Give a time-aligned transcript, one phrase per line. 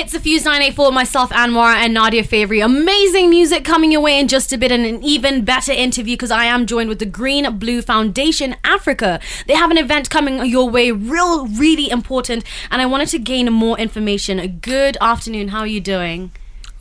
[0.00, 2.64] It's the Fuse 984, myself, Anwar, and Nadia Favri.
[2.64, 6.30] Amazing music coming your way in just a bit, and an even better interview because
[6.30, 9.20] I am joined with the Green Blue Foundation Africa.
[9.46, 13.52] They have an event coming your way, real, really important, and I wanted to gain
[13.52, 14.60] more information.
[14.62, 16.30] Good afternoon, how are you doing?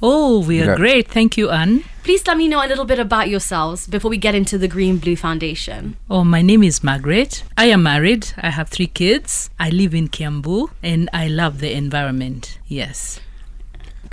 [0.01, 0.75] Oh, we are Yeah.
[0.75, 1.07] great.
[1.09, 1.83] Thank you, Anne.
[2.03, 4.97] Please let me know a little bit about yourselves before we get into the Green
[4.97, 5.95] Blue Foundation.
[6.09, 7.43] Oh, my name is Margaret.
[7.57, 8.27] I am married.
[8.41, 9.49] I have three kids.
[9.59, 12.57] I live in Kiambu and I love the environment.
[12.67, 13.19] Yes.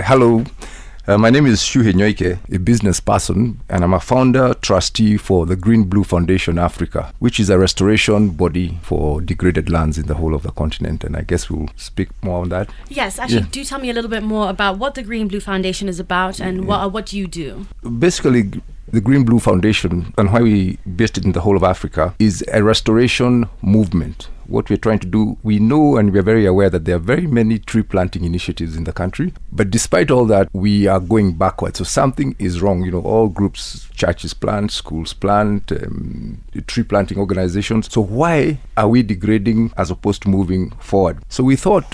[0.01, 0.45] Hello,
[1.09, 5.47] uh, my name is Shuhe Nyoike, a business person, and I'm a founder trustee for
[5.47, 10.15] the Green Blue Foundation Africa, which is a restoration body for degraded lands in the
[10.15, 11.05] whole of the continent.
[11.05, 12.71] And I guess we'll speak more on that.
[12.89, 13.47] Yes, actually, Yeah.
[13.53, 16.41] do tell me a little bit more about what the Green Blue Foundation is about
[16.41, 17.67] and what, what do you do?
[17.99, 18.51] Basically,
[18.93, 22.45] the Green Blue Foundation and why we based it in the whole of Africa is
[22.53, 24.29] a restoration movement.
[24.49, 27.27] What we're trying to do, we know and we're very aware that there are very
[27.27, 29.33] many tree planting initiatives in the country.
[29.53, 31.79] But despite all that, we are going backwards.
[31.79, 32.85] So something is wrong.
[32.85, 37.93] You know, all groups, churches plant, schools plant, um, tree planting organizations.
[37.93, 41.19] So why are we degrading as opposed to moving forward?
[41.29, 41.85] So we thought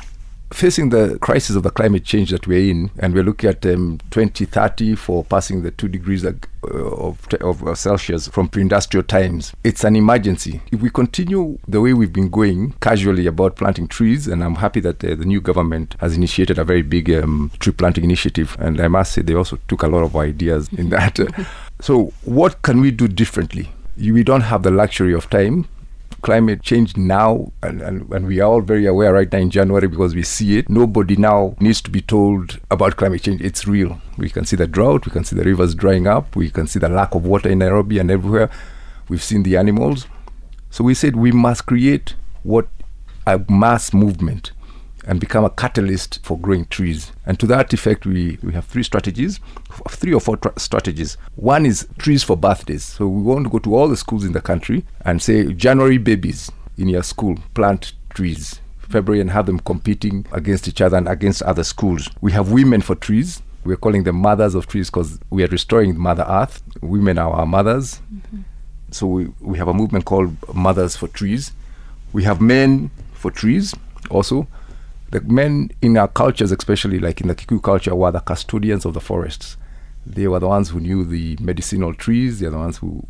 [0.53, 3.99] facing the crisis of the climate change that we're in, and we're looking at um,
[4.11, 9.85] 2030 for passing the two degrees of, of, of uh, Celsius from pre-industrial times, it's
[9.85, 10.61] an emergency.
[10.71, 14.81] If we continue the way we've been going casually about planting trees, and I'm happy
[14.81, 18.81] that uh, the new government has initiated a very big um, tree planting initiative, and
[18.81, 21.19] I must say they also took a lot of ideas in that.
[21.81, 23.71] so, what can we do differently?
[23.97, 25.67] We don't have the luxury of time
[26.23, 29.89] climate change now, and, and, and we are all very aware right now in January
[29.89, 30.69] because we see it.
[30.69, 33.41] Nobody now needs to be told about climate change.
[33.41, 34.01] It's real.
[34.17, 36.79] We can see the drought, we can see the rivers drying up, we can see
[36.79, 38.51] the lack of water in Nairobi and everywhere.
[39.09, 40.07] We've seen the animals.
[40.71, 42.15] So we said we must create
[42.45, 42.69] what
[43.27, 44.53] a mass movement
[45.07, 47.13] and become a catalyst for growing trees.
[47.27, 49.41] And to that effect, we, we have three strategies,
[49.89, 51.17] three or four tra- strategies.
[51.35, 52.85] One is trees for birthdays.
[52.85, 55.99] So we want to go to all the schools in the country and say, January
[55.99, 58.61] babies in your school, plant trees.
[58.79, 62.11] February and have them competing against each other and against other schools.
[62.21, 63.43] We have women for trees.
[63.65, 66.63] We're calling them mothers of trees because we are restoring Mother Earth.
[66.83, 68.03] Women are our mothers.
[68.13, 68.41] Mm-hmm.
[68.91, 71.53] So we, we have a movement called Mothers for Trees.
[72.13, 73.75] We have men for trees
[74.11, 74.47] also.
[75.13, 78.95] The men in our cultures, especially like in the Kikuyu culture, were the custodians of
[78.95, 79.59] the forests.
[80.07, 82.41] They were the ones who knew the medicinal trees.
[82.41, 83.05] They're the ones who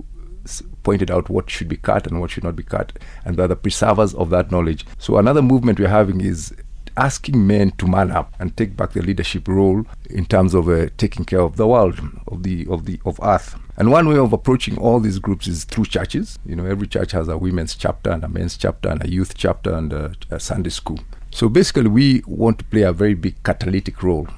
[0.83, 3.55] pointed out what should be cut and what should not be cut, and they're the
[3.55, 4.85] preservers of that knowledge.
[4.99, 6.53] So another movement we're having is
[6.97, 10.89] asking men to man up and take back their leadership role in terms of uh,
[10.99, 13.55] taking care of the world, of the of the of Earth.
[13.77, 16.41] And one way of approaching all these groups is through churches.
[16.45, 19.35] You know, every church has a women's chapter and a men's chapter and a youth
[19.37, 20.99] chapter and a, a Sunday school.
[21.33, 24.29] So basically, we want to play a very big catalytic role,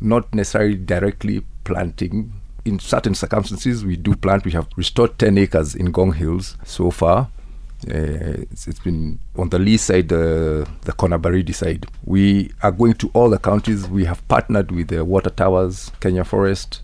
[0.00, 2.32] not necessarily directly planting.
[2.64, 4.44] In certain circumstances, we do plant.
[4.44, 7.28] We have restored 10 acres in Ngong Hills so far.
[7.88, 11.86] Uh, it's, it's been on the Lee side, uh, the Konabaridi side.
[12.04, 13.88] We are going to all the counties.
[13.88, 16.80] We have partnered with the Water Towers, Kenya Forest,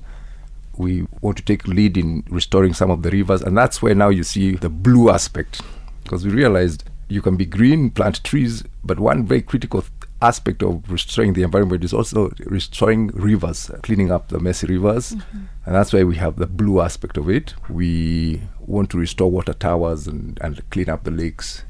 [0.78, 4.08] we want to take lead in restoring some of the rivers and that's where now
[4.08, 5.60] you see the blue aspect
[6.04, 10.62] because we realized you can be green plant trees but one very critical th- aspect
[10.62, 15.74] of restoring the environment is also restoring rivers uh, cleaning up the messy rivers and
[15.74, 20.06] that's why we have the blue aspect of it we want to restore water towers
[20.06, 21.64] and, and clean up the lakes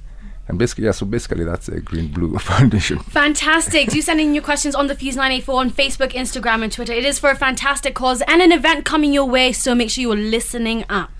[0.49, 3.91] and basically yeah so basically that's a green blue foundation Fantastic.
[3.91, 6.94] Do send in your questions on the Fuse 984 on Facebook, Instagram, and Twitter.
[6.94, 10.00] It is for a fantastic cause and an event coming your way, so make sure
[10.03, 11.18] you are listening up.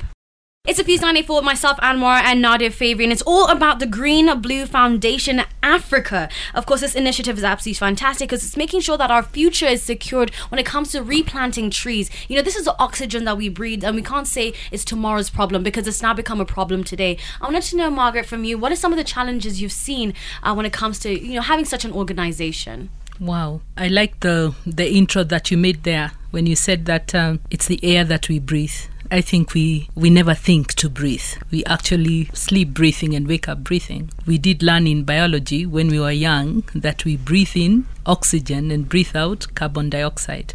[0.69, 3.87] It's a Fuse 94 with myself, Anwar, and Nadia Favri, and it's all about the
[3.87, 6.29] Green Blue Foundation Africa.
[6.55, 9.83] Of course, this initiative is absolutely fantastic because it's making sure that our future is
[9.83, 12.11] secured when it comes to replanting trees.
[12.29, 15.31] You know, this is the oxygen that we breathe, and we can't say it's tomorrow's
[15.31, 17.17] problem because it's now become a problem today.
[17.41, 20.13] I wanted to know, Margaret, from you, what are some of the challenges you've seen
[20.43, 22.91] uh, when it comes to, you know, having such an organization?
[23.21, 23.61] Wow.
[23.77, 27.67] I like the, the intro that you made there when you said that um, it's
[27.67, 28.75] the air that we breathe.
[29.11, 31.25] I think we, we never think to breathe.
[31.51, 34.11] We actually sleep breathing and wake up breathing.
[34.27, 38.89] We did learn in biology when we were young that we breathe in oxygen and
[38.89, 40.55] breathe out carbon dioxide.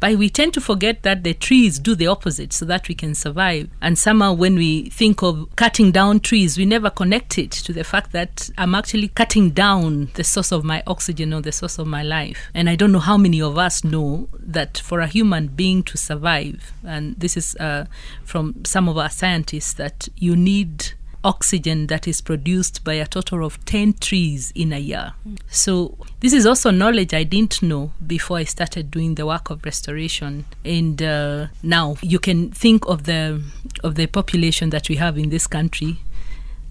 [0.00, 3.14] But we tend to forget that the trees do the opposite so that we can
[3.14, 3.68] survive.
[3.80, 7.84] And somehow, when we think of cutting down trees, we never connect it to the
[7.84, 11.86] fact that I'm actually cutting down the source of my oxygen or the source of
[11.86, 12.50] my life.
[12.54, 15.98] And I don't know how many of us know that for a human being to
[15.98, 17.86] survive, and this is uh,
[18.24, 20.92] from some of our scientists, that you need
[21.28, 25.12] oxygen that is produced by a total of 10 trees in a year.
[25.50, 29.62] So, this is also knowledge I didn't know before I started doing the work of
[29.64, 30.46] restoration.
[30.64, 33.42] And uh, now you can think of the
[33.84, 35.98] of the population that we have in this country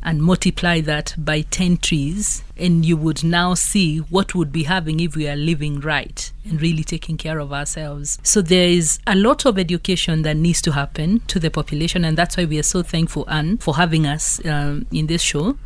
[0.04, 5.00] and multiply that by 10 trees and you would now see what would be having
[5.00, 8.20] if we are living right and really taking care of ourselves.
[8.24, 12.18] So there is a lot of education that needs to happen to the population and
[12.18, 15.58] that's why we are so thankful anne for having us um, in this show.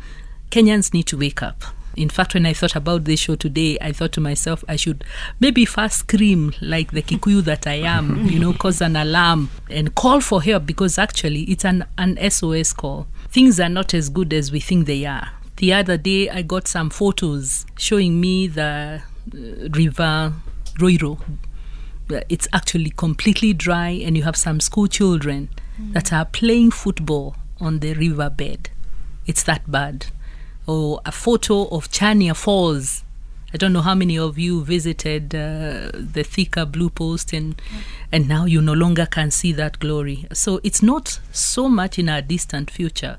[0.50, 1.64] Kenyans need to wake up
[1.96, 5.04] in fact, when I thought about this show today, I thought to myself, I should
[5.40, 9.94] maybe first scream like the Kikuyu that I am, you know, cause an alarm and
[9.94, 13.06] call for help because actually it's an, an SOS call.
[13.28, 15.30] Things are not as good as we think they are.
[15.56, 19.02] The other day, I got some photos showing me the
[19.32, 20.32] uh, river
[20.78, 21.20] Ruiru.
[22.28, 25.50] It's actually completely dry, and you have some school children
[25.80, 25.92] mm.
[25.92, 28.70] that are playing football on the riverbed.
[29.26, 30.06] It's that bad
[30.66, 33.04] or a photo of Chania Falls.
[33.54, 37.60] I don't know how many of you visited uh, the Thika Blue Post, and
[38.10, 40.26] and now you no longer can see that glory.
[40.32, 43.18] So it's not so much in our distant future,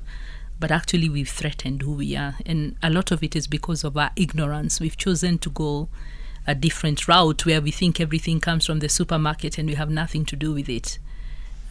[0.58, 3.96] but actually we've threatened who we are, and a lot of it is because of
[3.96, 4.80] our ignorance.
[4.80, 5.88] We've chosen to go
[6.46, 10.24] a different route where we think everything comes from the supermarket and we have nothing
[10.26, 10.98] to do with it.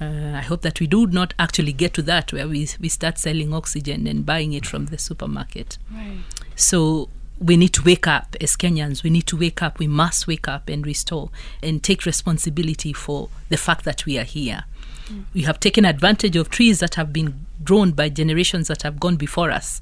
[0.02, 3.18] Uh, I hope that we do not actually get to that where we, we start
[3.18, 5.78] selling oxygen and buying it from the supermarket.
[5.92, 6.18] Right.
[6.56, 7.10] So
[7.40, 9.04] we need to wake up as Kenyans.
[9.04, 9.80] We need to wake up.
[9.80, 11.30] We must wake up and restore
[11.62, 14.64] and take responsibility for the fact that we are here.
[15.08, 15.26] Mm.
[15.34, 19.16] We have taken advantage of trees that have been grown by generations that have gone
[19.16, 19.82] before us.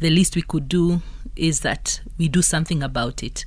[0.00, 1.02] The least we could do
[1.34, 3.44] is that we do something about it.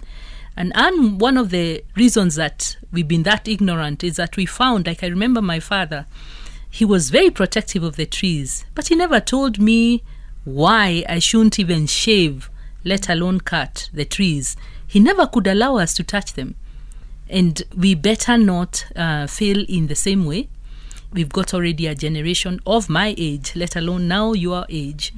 [0.60, 5.02] And, one of the reasons that we've been that ignorant is that we found, like
[5.04, 6.06] I remember my father,
[6.70, 10.04] he was very protective of the trees, but he never told me
[10.44, 12.50] why I shouldn't even shave,
[12.84, 14.58] let alone cut the trees.
[14.86, 16.56] He never could allow us to touch them.
[17.30, 20.50] And we better not uh, fail in the same way.
[21.14, 25.14] We've got already a generation of my age, let alone now your age,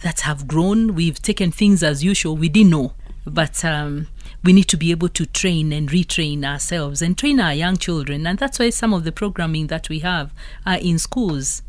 [0.00, 0.94] that have grown.
[0.94, 2.36] We've taken things as usual.
[2.36, 2.94] We didn't know.
[3.26, 4.06] But um,
[4.44, 8.26] we need to be able to train and retrain ourselves and train our young children.
[8.26, 10.32] And that's why some of the programming that we have
[10.64, 11.62] are in schools.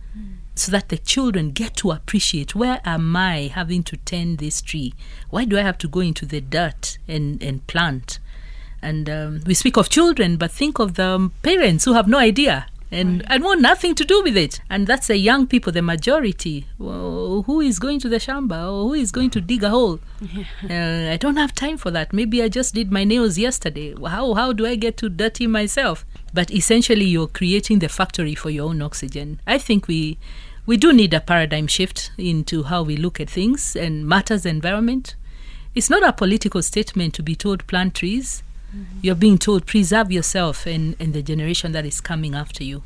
[0.56, 4.96] So that the children get to appreciate where am I having to tend this tree?
[5.30, 8.18] Why do I have to go into the dirt and, and plant?
[8.82, 12.66] And um, we speak of children, but think of the parents who have no idea
[12.92, 13.32] and right.
[13.32, 14.62] I want nothing to do with it.
[14.70, 16.66] And that's the young people, the majority.
[16.78, 20.00] Well, who is going to the shamba or who is going to dig a hole?
[20.70, 22.14] uh, I don't have time for that.
[22.14, 23.94] Maybe I just did my nails yesterday.
[24.06, 26.06] How how do I get to dirty myself?
[26.34, 29.42] But essentially, you're creating the factory for your own oxygen.
[29.46, 30.18] I think we
[30.66, 35.16] we do need a paradigm shift into how we look at things and matters environment.
[35.76, 38.44] It's not a political statement to be told plant trees
[38.76, 39.00] Mm-hmm.
[39.02, 42.84] You're being told preserve yourself and, and the generation that is coming after you.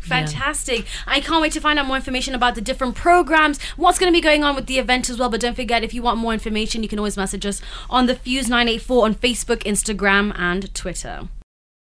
[0.00, 0.80] Fantastic.
[0.80, 1.14] Yeah.
[1.14, 4.16] I can't wait to find out more information about the different programs, what's going to
[4.16, 5.28] be going on with the event as well.
[5.28, 7.60] But don't forget, if you want more information, you can always message us
[7.90, 11.28] on the Fuse 984 on Facebook, Instagram, and Twitter.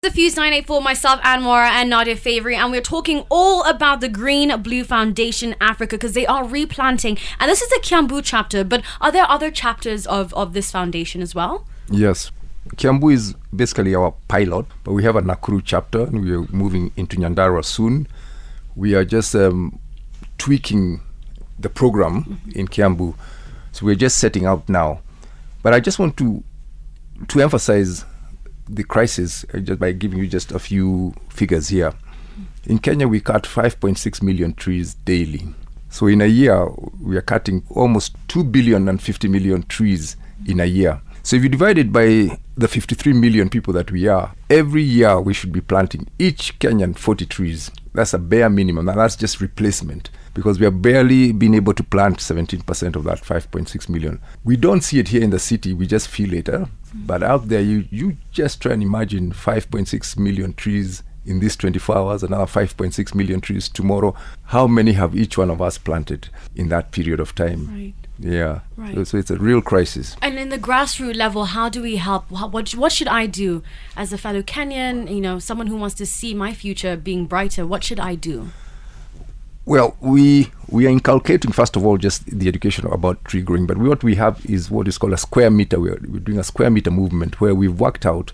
[0.02, 4.56] The Fuse 984, myself, Anwar, and Nadia Favori, and we're talking all about the Green
[4.62, 7.18] Blue Foundation Africa because they are replanting.
[7.40, 11.22] And this is the Kiambu chapter, but are there other chapters of, of this foundation
[11.22, 11.66] as well?
[11.90, 12.32] Yes.
[12.76, 16.92] Kiambu is basically our pilot, but we have a Nakuru chapter and we are moving
[16.98, 18.08] into Nyandarua soon.
[18.76, 19.80] We are just um,
[20.38, 21.02] tweaking
[21.60, 22.60] the program mm-hmm.
[22.60, 23.16] in Kiambu.
[23.72, 25.02] So we're just setting out now.
[25.62, 26.44] But I just want to
[27.30, 28.04] to emphasize
[28.68, 31.94] the crisis uh, just by giving you just a few figures here.
[32.66, 35.48] In Kenya, we cut 5.6 million trees daily.
[35.90, 36.68] So in a year,
[37.02, 40.18] we are cutting almost 2 billion and 50 million trees
[40.48, 41.00] in a year.
[41.24, 45.20] So if you divide it by the 53 million people that we are, every year
[45.20, 47.72] we should be planting each Kenyan 40 trees.
[47.94, 51.84] That's a bare minimum, and that's just replacement because we have barely been able to
[51.84, 54.22] plant 17% of that 5.6 million.
[54.44, 56.46] We don't see it here in the city, we just feel it.
[56.46, 57.06] Mm-hmm.
[57.06, 61.98] But out there, you, you just try and imagine 5.6 million trees in these 24
[61.98, 64.16] hours, another 5.6 million trees tomorrow.
[64.46, 67.68] How many have each one of us planted in that period of time?
[67.68, 67.94] Right.
[68.20, 68.60] Yeah.
[68.78, 68.96] Right.
[68.96, 70.16] So, so, it's a real crisis.
[70.22, 72.30] And in the grassroots level, how do we help?
[72.32, 73.62] What, what, what should I do
[73.98, 77.68] as a fellow Kenyan, you know, someone who wants to see my future being brighter?
[77.68, 78.50] What should I do?
[79.66, 83.80] Well, we we are inculcating first of all just the education about tree growing, but
[83.80, 85.80] what we have is what is called a square meter.
[85.80, 88.32] We're, we're doing a square meter movement where we've worked out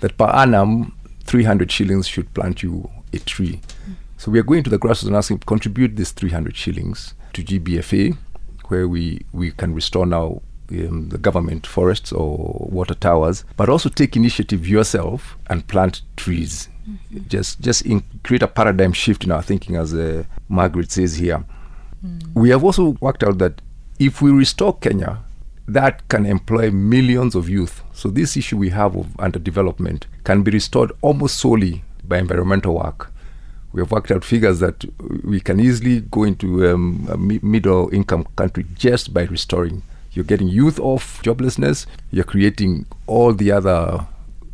[0.00, 3.60] that per annum, 300 shillings should plant you a tree.
[3.88, 3.94] Mm.
[4.18, 8.16] So we are going to the grassroots and asking contribute this 300 shillings to GBFA
[8.68, 13.88] where we, we can restore now um, the government forests or water towers, but also
[13.88, 16.68] take initiative yourself and plant trees.
[16.88, 17.28] Mm-hmm.
[17.28, 21.44] Just just in, create a paradigm shift in our thinking, as uh, Margaret says here.
[22.04, 22.34] Mm.
[22.34, 23.60] We have also worked out that
[23.98, 25.18] if we restore Kenya,
[25.66, 27.82] that can employ millions of youth.
[27.92, 33.12] So this issue we have of underdevelopment can be restored almost solely by environmental work.
[33.72, 34.84] We have worked out figures that
[35.24, 40.48] we can easily go into um, a middle income country just by restoring you're getting
[40.48, 41.86] youth off joblessness.
[42.10, 44.06] You're creating all the other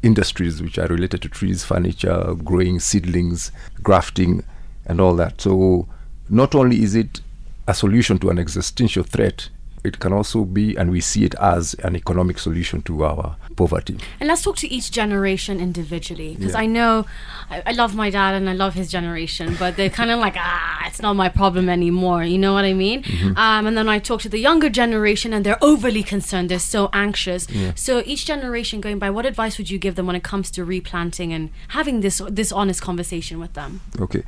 [0.03, 3.51] industries which are related to trees, furniture, growing seedlings,
[3.83, 4.45] grafting,
[4.87, 5.41] and all that.
[5.41, 5.89] So,
[6.29, 7.21] not only is it
[7.67, 9.49] a solution to an existential threat,
[9.85, 13.97] it can also be, and we see it as an economic solution to our poverty.
[14.21, 16.61] And let's talk to each generation individually, because Yeah.
[16.61, 17.07] I know
[17.51, 20.35] I, I love my dad and I love his generation, but they're kind of like,
[20.37, 22.25] ah, it's not my problem anymore.
[22.25, 23.03] You know what I mean?
[23.03, 23.39] Mm-hmm.
[23.39, 26.51] Um, and then I talk to the younger generation, and they're overly concerned.
[26.51, 27.49] They're so anxious.
[27.49, 27.73] Yeah.
[27.75, 30.65] So each generation going by, what advice would you give them when it comes to
[30.65, 33.81] replanting and having this this honest conversation with them?
[34.01, 34.25] Okay.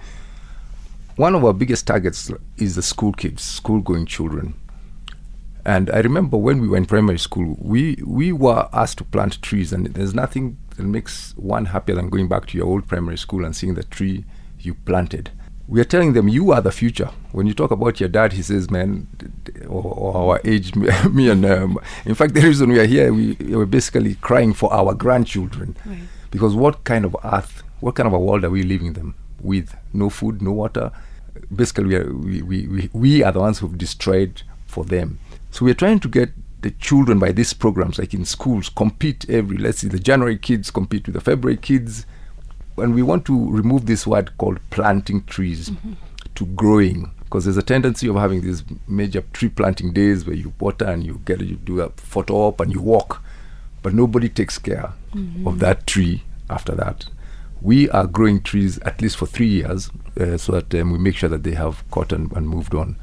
[1.16, 4.54] One of our biggest targets is the school kids, school going children.
[5.70, 9.40] And I remember when we were in primary school, we, we were asked to plant
[9.40, 13.16] trees, and there's nothing that makes one happier than going back to your old primary
[13.16, 14.24] school and seeing the tree
[14.58, 15.30] you planted.
[15.68, 17.10] We are telling them, you are the future.
[17.30, 19.06] When you talk about your dad, he says, man,
[19.68, 20.74] or, or our age,
[21.12, 24.72] me and um, in fact, the reason we are here, we, we're basically crying for
[24.72, 25.76] our grandchildren.
[25.86, 26.00] Right.
[26.32, 29.76] Because what kind of earth, what kind of a world are we leaving them with?
[29.92, 30.90] No food, no water.
[31.54, 35.20] Basically, we are, we, we, we, we are the ones who've destroyed for them.
[35.50, 36.30] So we're trying to get
[36.62, 40.70] the children by these programs, like in schools, compete every, let's see, the January kids
[40.70, 42.06] compete with the February kids.
[42.76, 45.70] And we want to remove this word called planting trees
[46.34, 47.10] to growing.
[47.24, 51.04] Because there's a tendency of having these major tree planting days where you water and
[51.04, 53.22] you get you do a photo op and you walk
[53.82, 54.92] but nobody takes care
[55.46, 57.06] of that tree after that.
[57.62, 61.16] We are growing trees at least for three years uh, so that um, we make
[61.16, 62.96] sure that they have caught and, and moved on.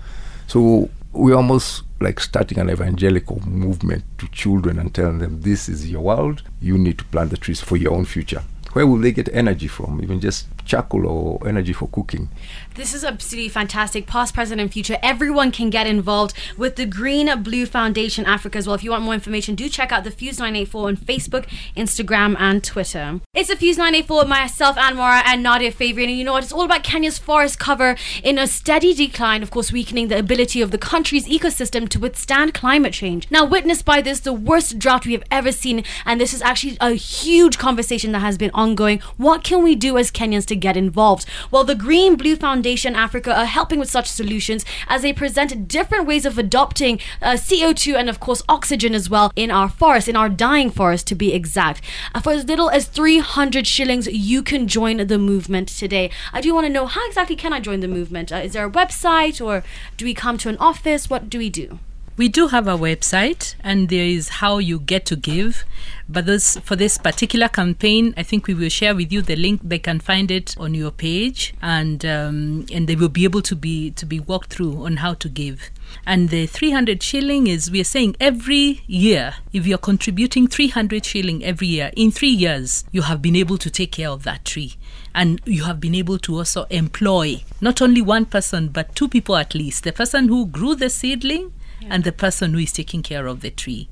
[0.48, 5.90] So we're almost like starting an evangelical movement to children and telling them this is
[5.90, 8.44] your world, you need to plant the trees for your own future.
[8.74, 10.02] Where will they get energy from?
[10.04, 12.30] Even just charcoal or energy for cooking.
[12.76, 14.06] This is absolutely fantastic.
[14.06, 14.98] Past, present, and future.
[15.02, 18.76] Everyone can get involved with the Green Blue Foundation Africa as well.
[18.76, 22.64] If you want more information, do check out the Fuse 984 on Facebook, Instagram, and
[22.64, 23.20] Twitter.
[23.34, 26.10] It's the Fuse 984 with myself, Anwar, and Nadia Fabian.
[26.10, 26.44] And you know what?
[26.44, 30.62] It's all about Kenya's forest cover in a steady decline, of course, weakening the ability
[30.62, 33.30] of the country's ecosystem to withstand climate change.
[33.32, 36.78] Now, witnessed by this, the worst drought we have ever seen, and this is actually
[36.82, 39.00] a huge conversation that has been ongoing.
[39.16, 41.26] What can we do as Kenyans to get involved?
[41.52, 46.08] Well, the Green Blue Foundation Africa are helping with such solutions as they present different
[46.08, 50.16] ways of adopting uh, CO2 and, of course, oxygen as well in our forest, in
[50.16, 51.82] our dying forest to be exact.
[52.14, 56.10] Uh, for as little as 300 shillings, you can join the movement today.
[56.34, 58.32] I do want to know how exactly can I join the movement?
[58.32, 59.64] Uh, is there a website or
[59.96, 61.10] do we come to an office?
[61.10, 61.80] What do we do?
[62.18, 65.64] We do have a website, and there is how you get to give.
[66.10, 69.62] But this, for this particular campaign, I think we will share with you the link.
[69.64, 73.56] They can find it on your page, and um, and they will be able to
[73.56, 75.70] be to be walked through on how to give.
[76.08, 81.46] And the 300 shilling is we are saying every year, if you're contributing 300 shilling
[81.46, 84.74] every year, in three years, you have been able to take care of that tree.
[85.14, 89.36] And you have been able to also employ not only one person, but two people
[89.36, 91.54] at least the person who grew the seedling
[91.90, 93.90] and the person who is taking care of the tree.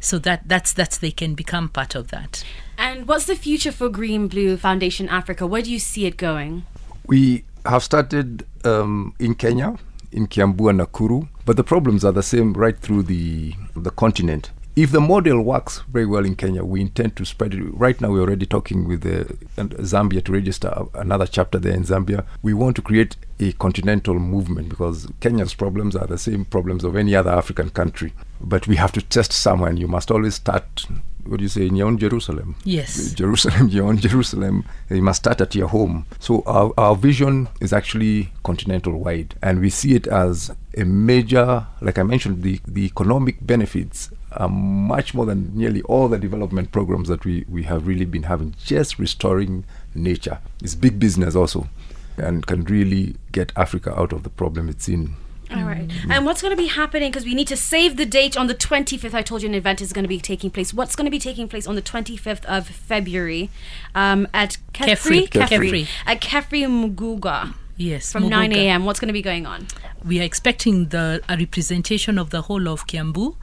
[0.00, 2.44] So that that's that's they can become part of that.
[2.78, 5.46] And what's the future for Green Blue Foundation Africa?
[5.46, 6.64] Where do you see it going?
[7.06, 9.76] We have started um, in Kenya,
[10.12, 14.50] in Kiambu and Nakuru, but the problems are the same right through the the continent.
[14.76, 17.62] If the model works very well in Kenya, we intend to spread it.
[17.72, 19.24] Right now, we're already talking with uh,
[19.56, 22.26] the, Zambia to register another chapter there in Zambia.
[22.42, 26.94] We want to create a continental movement because Kenya's problems are the same problems of
[26.94, 28.12] any other African country.
[28.38, 30.84] But we have to test somewhere, and you must always start.
[31.24, 32.56] What do you say in your own Jerusalem?
[32.64, 33.12] Yes.
[33.14, 34.66] Jerusalem, your own Jerusalem.
[34.90, 36.04] You must start at your home.
[36.18, 41.66] So our, our vision is actually continental wide, and we see it as a major,
[41.80, 46.72] like I mentioned, the, the economic benefits are much more than nearly all the development
[46.72, 48.54] programs that we, we have really been having.
[48.64, 49.64] Just restoring
[49.94, 51.68] nature is big business also,
[52.16, 55.16] and can really get Africa out of the problem it's in.
[55.50, 55.88] All right.
[56.10, 57.10] And what's going to be happening?
[57.10, 59.14] Because we need to save the date on the 25th.
[59.14, 60.74] I told you an event is going to be taking place.
[60.74, 63.50] What's going to be taking place on the 25th of February
[63.94, 65.28] um, at Kefri?
[65.28, 65.48] Kefri.
[65.48, 65.88] Kefri.
[66.04, 67.54] At Kefri Muguga.
[67.76, 68.86] Yes, from 9 a.m.
[68.86, 69.66] What's going to be going on?
[70.04, 73.36] We are expecting the a representation of the whole of Kiambu.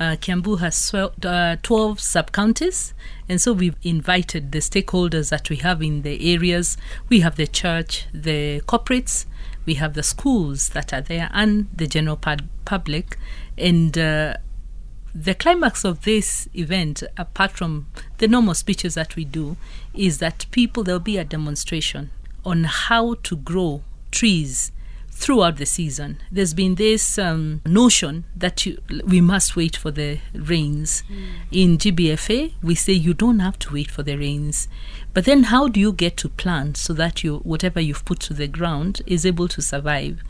[0.00, 2.94] Uh, Kiambu has swel- uh, 12 sub counties,
[3.28, 6.78] and so we've invited the stakeholders that we have in the areas.
[7.10, 9.26] We have the church, the corporates,
[9.66, 13.18] we have the schools that are there, and the general pub- public.
[13.58, 14.38] And uh,
[15.14, 19.58] the climax of this event, apart from the normal speeches that we do,
[19.92, 22.10] is that people, there'll be a demonstration
[22.42, 24.72] on how to grow trees
[25.20, 26.18] throughout the season.
[26.32, 31.02] There's been this um, notion that you, we must wait for the rains.
[31.52, 34.66] In GBFA, we say you don't have to wait for the rains.
[35.12, 38.34] But then, how do you get to plant so that you whatever you've put to
[38.34, 40.20] the ground is able to survive?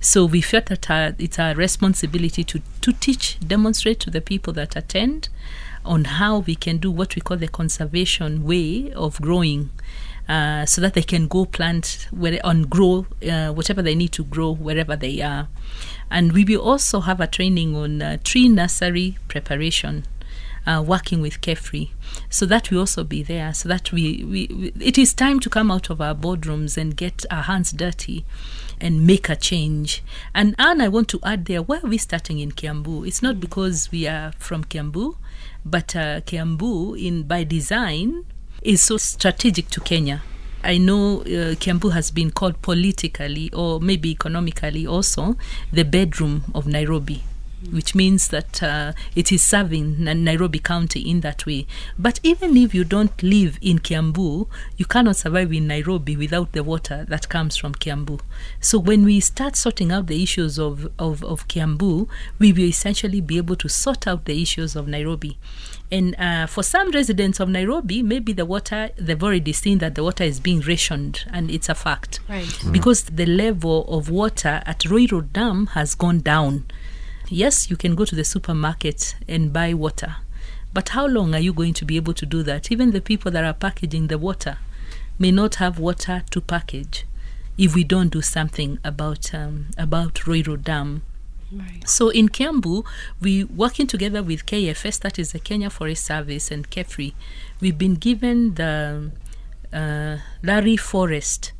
[0.00, 4.52] So we felt that our, it's our responsibility to, to teach, demonstrate to the people
[4.54, 5.28] that attend
[5.84, 9.70] on how we can do what we call the conservation way of growing.
[10.32, 14.24] Uh, so that they can go plant where on grow uh, whatever they need to
[14.24, 15.46] grow wherever they are,
[16.10, 20.04] and we will also have a training on uh, tree nursery preparation,
[20.66, 21.90] uh, working with Kefri,
[22.30, 23.52] so that we also be there.
[23.52, 26.96] So that we, we, we it is time to come out of our boardrooms and
[26.96, 28.24] get our hands dirty,
[28.80, 30.02] and make a change.
[30.34, 33.06] And Anne, I want to add there, why are we starting in Kiambu?
[33.06, 35.16] It's not because we are from Kiambu,
[35.62, 38.24] but uh, Kiambu, in by design,
[38.62, 40.22] is so strategic to Kenya.
[40.62, 45.36] I know uh, Kiambu has been called politically or maybe economically also
[45.72, 47.24] the bedroom of Nairobi.
[47.70, 51.66] Which means that uh, it is serving Nairobi County in that way.
[51.98, 56.64] But even if you don't live in Kiambu, you cannot survive in Nairobi without the
[56.64, 58.20] water that comes from Kiambu.
[58.60, 63.20] So when we start sorting out the issues of, of, of Kiambu, we will essentially
[63.20, 65.38] be able to sort out the issues of Nairobi.
[65.90, 70.02] And uh, for some residents of Nairobi, maybe the water, they've already seen that the
[70.02, 72.20] water is being rationed, and it's a fact.
[72.28, 72.48] Right.
[72.70, 76.64] Because the level of water at Ruiru Dam has gone down.
[77.32, 80.16] Yes, you can go to the supermarket and buy water.
[80.74, 82.70] But how long are you going to be able to do that?
[82.70, 84.58] Even the people that are packaging the water
[85.18, 87.06] may not have water to package
[87.56, 91.04] if we don't do something about um, about Ruiru Dam.
[91.50, 91.88] Right.
[91.88, 92.84] So in Kiambu,
[93.18, 97.14] we working together with KFS, that is the Kenya Forest Service, and KEFRI.
[97.62, 99.10] We've been given the
[99.72, 101.52] uh, Lari Forest,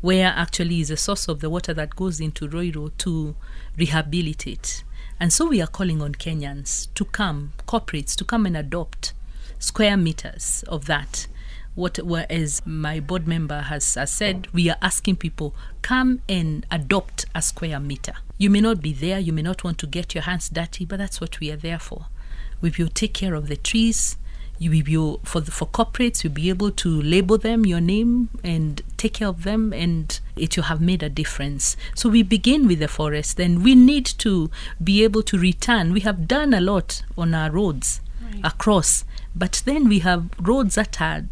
[0.00, 3.36] where actually is a source of the water that goes into Ruiru to
[3.76, 4.82] rehabilitate.
[5.20, 9.12] And so we are calling on Kenyans to come, corporates, to come and adopt
[9.58, 11.26] square meters of that.
[11.74, 11.98] What,
[12.30, 17.42] as my board member has, has said, we are asking people come and adopt a
[17.42, 18.14] square meter.
[18.38, 20.96] You may not be there, you may not want to get your hands dirty, but
[20.98, 22.06] that's what we are there for.
[22.62, 24.16] We will take care of the trees.
[24.60, 28.28] You will be, for the, for corporates, you'll be able to label them your name
[28.44, 31.78] and take care of them, and it will have made a difference.
[31.94, 34.50] So we begin with the forest, then we need to
[34.84, 35.94] be able to return.
[35.94, 38.44] We have done a lot on our roads Right.
[38.44, 41.24] across, but then we have roads that are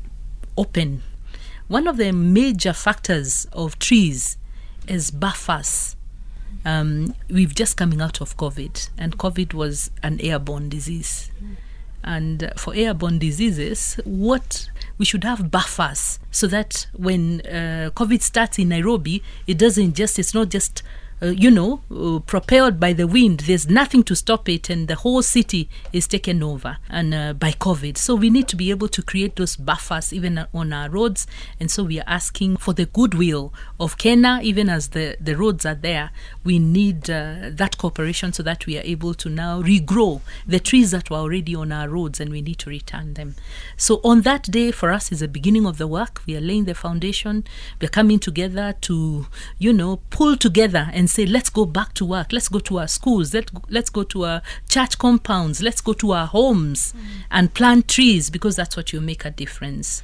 [0.56, 1.02] open.
[1.68, 4.38] One of the major factors of trees
[4.88, 5.96] is buffers.
[6.64, 11.30] Um, we've just coming out of COVID, and COVID was an airborne disease.
[12.04, 18.58] And for airborne diseases, what we should have buffers so that when uh, COVID starts
[18.58, 20.82] in Nairobi, it doesn't just, it's not just
[21.26, 23.40] you know, uh, propelled by the wind.
[23.40, 27.52] There's nothing to stop it, and the whole city is taken over and uh, by
[27.52, 27.98] COVID.
[27.98, 31.26] So we need to be able to create those buffers even on our roads.
[31.58, 35.66] And so we are asking for the goodwill of Kenya, even as the, the roads
[35.66, 36.10] are there.
[36.44, 40.92] We need uh, that cooperation so that we are able to now regrow the trees
[40.92, 43.34] that were already on our roads, and we need to return them.
[43.76, 46.22] So on that day, for us, is the beginning of the work.
[46.26, 47.44] We are laying the foundation.
[47.80, 49.26] We are coming together to,
[49.58, 52.32] you know, pull together and say, let's go back to work.
[52.32, 53.34] Let's go to our schools.
[53.34, 55.62] Let, let's go to our church compounds.
[55.62, 56.94] Let's go to our homes
[57.30, 60.02] and plant trees because that's what will make a difference.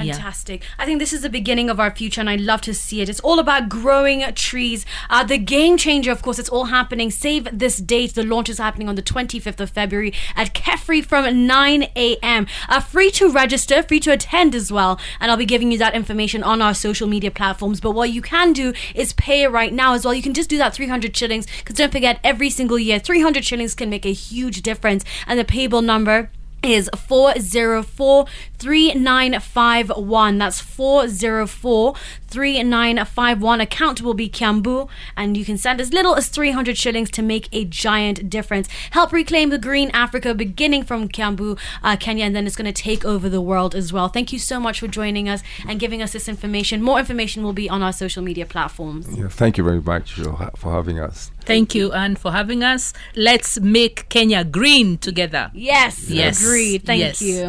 [0.00, 0.14] Yeah.
[0.14, 0.64] Fantastic.
[0.78, 3.08] I think this is the beginning of our future, and I love to see it.
[3.08, 4.86] It's all about growing trees.
[5.10, 7.10] Uh, the game changer, of course, it's all happening.
[7.10, 8.14] Save this date.
[8.14, 12.46] The launch is happening on the 25th of February at Kefri from 9 a.m.
[12.68, 14.98] Uh, free to register, free to attend as well.
[15.20, 17.80] And I'll be giving you that information on our social media platforms.
[17.80, 20.14] But what you can do is pay right now as well.
[20.14, 23.74] You can just do that 300 shillings because don't forget, every single year, 300 shillings
[23.74, 25.04] can make a huge difference.
[25.26, 26.30] And the payable number
[26.62, 28.26] is 404
[28.58, 30.38] 3951.
[30.38, 31.94] That's 404
[32.28, 33.60] 3951.
[33.60, 37.48] Account will be Kiambu, and you can send as little as 300 shillings to make
[37.52, 38.68] a giant difference.
[38.92, 42.82] Help reclaim the green Africa, beginning from Kiambu, uh, Kenya, and then it's going to
[42.82, 44.08] take over the world as well.
[44.08, 46.82] Thank you so much for joining us and giving us this information.
[46.82, 49.08] More information will be on our social media platforms.
[49.18, 51.31] Yeah, thank you very much for having us.
[51.46, 52.92] Thank you, Anne, for having us.
[53.16, 55.50] Let's make Kenya green together.
[55.54, 56.40] Yes, yes.
[56.40, 56.84] agreed.
[56.84, 57.22] Thank yes.
[57.22, 57.42] you.